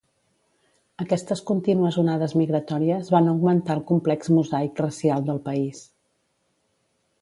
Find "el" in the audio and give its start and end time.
3.79-3.85